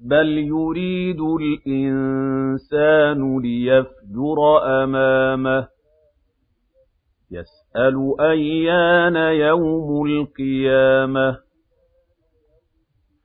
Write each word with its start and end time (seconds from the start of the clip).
بل 0.00 0.38
يريد 0.38 1.20
الإنسان 1.20 3.40
ليفجر 3.40 4.38
أمامه. 4.82 5.68
يسأل 7.30 8.14
أيان 8.20 9.16
يوم 9.16 10.06
القيامة. 10.06 11.38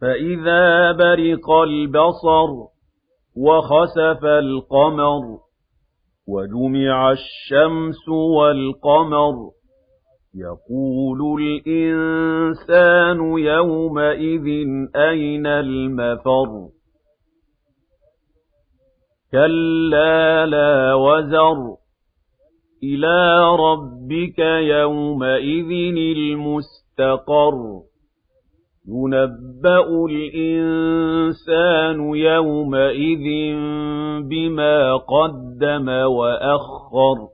فإذا 0.00 0.92
برق 0.92 1.50
البصر 1.50 2.48
وخسف 3.36 4.24
القمر 4.24 5.38
وجمع 6.28 7.12
الشمس 7.12 8.08
والقمر 8.08 9.50
يقول 10.34 11.40
الإنسان 11.42 13.18
يومئذ 13.38 14.46
أين 14.96 15.46
المفر 15.46 16.68
كلا 19.32 20.46
لا 20.46 20.94
وزر 20.94 21.76
إلى 22.82 23.40
ربك 23.56 24.38
يومئذ 24.78 25.70
المستقر 26.16 27.80
ينبأ 28.88 30.06
الإنسان 30.10 32.00
يومئذ 32.14 33.54
بما 34.28 34.96
قدم 34.96 35.88
وأخر 35.88 37.28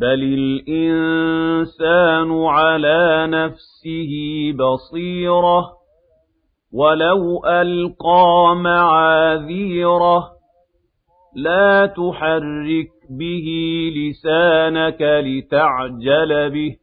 بل 0.00 0.22
الإنسان 0.68 2.32
على 2.44 3.26
نفسه 3.26 4.12
بصيرة 4.52 5.72
ولو 6.72 7.46
ألقى 7.46 8.56
معاذيره 8.56 10.28
لا 11.36 11.86
تحرك 11.86 12.90
به 13.10 13.46
لسانك 13.96 15.02
لتعجل 15.02 16.50
به 16.50 16.76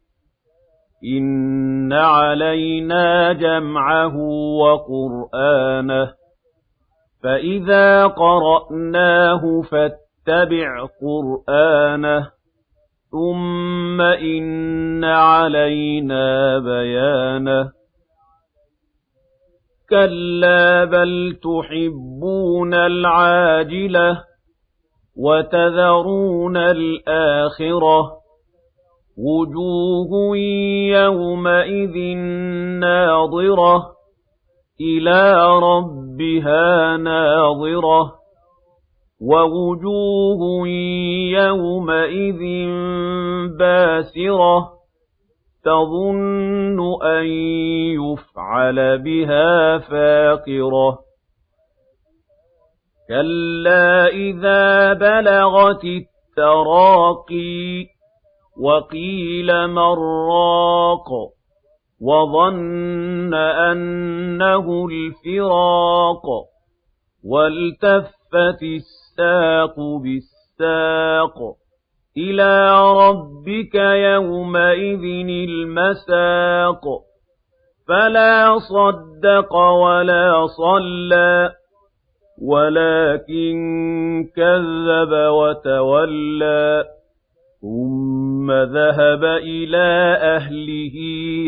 إن 1.17 1.93
علينا 1.93 3.33
جمعه 3.33 4.17
وقرآنه 4.59 6.13
فإذا 7.23 8.07
قرأناه 8.07 9.61
فاتبع 9.61 10.85
قرآنه 11.01 12.38
ثم 13.11 14.01
إن 14.01 15.03
علينا 15.03 16.59
بيانه 16.59 17.71
كلا 19.89 20.85
بل 20.85 21.39
تحبون 21.43 22.73
العاجلة 22.73 24.23
وتذرون 25.17 26.57
الآخرة 26.57 28.11
وجوه 29.17 30.37
يومئذ 30.87 32.17
ناظرة 32.79 33.91
إلى 34.81 35.47
ربها 35.59 36.97
ناظرة 36.97 38.18
ووجوه 39.21 40.67
يومئذ 41.37 42.41
باسرة 43.59 44.69
تظن 45.63 46.79
أن 47.03 47.25
يفعل 47.99 48.97
بها 48.97 49.77
فاقرة. 49.77 50.99
كلا 53.07 54.07
إذا 54.07 54.93
بلغت 54.93 55.83
التراقي 55.83 57.85
وقيل 58.61 59.67
مراق 59.67 61.09
وظن 62.01 63.33
أنه 63.33 64.87
الفراق 64.87 66.25
والتفت 68.33 68.63
الساق 68.63 69.75
بالساق 69.79 71.37
إلى 72.17 72.71
ربك 72.91 73.75
يومئذ 73.75 75.03
المساق 75.49 76.81
فلا 77.87 78.59
صدق 78.59 79.55
ولا 79.55 80.47
صلى 80.47 81.51
ولكن 82.41 83.57
كذب 84.35 85.11
وتولى 85.13 86.85
ثم 87.61 88.51
ذهب 88.51 89.23
إلى 89.23 90.17
أهله 90.21 90.95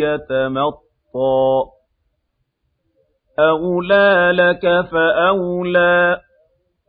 يتمطى 0.06 1.64
أولى 3.40 4.31
لك 4.36 4.86
فأولى 4.91 6.22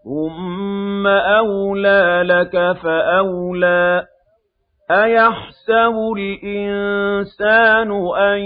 ثم 0.05 1.07
أولى 1.07 2.23
لك 2.27 2.77
فأولى 2.83 4.05
أيحسب 4.91 5.95
الإنسان 6.17 7.91
أن 8.17 8.39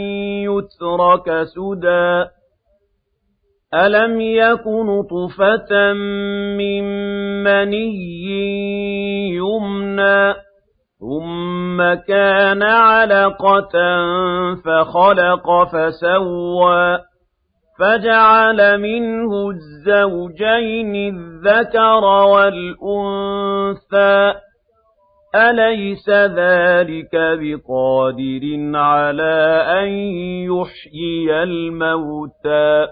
يترك 0.45 1.43
سدى 1.43 2.25
ألم 3.75 4.21
يك 4.21 4.67
نطفة 4.67 5.93
من 6.59 6.85
مني 7.45 7.97
يمنى 9.35 10.35
ثم 11.01 11.95
كان 12.09 12.63
علقة 12.63 13.73
فخلق 14.65 15.65
فسوى 15.73 16.99
فجعل 17.79 18.81
منه 18.81 19.51
الزوجين 19.51 20.95
الذكر 21.15 22.05
والأنثى 22.05 23.55
أليس 25.35 26.11
ذلك 26.11 27.11
بقادر 27.13 28.43
على 28.75 29.65
أن 29.81 29.89
يحيي 30.51 31.43
الموتى 31.43 32.87